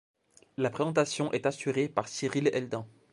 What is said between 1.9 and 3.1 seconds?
Cyrille Eldin.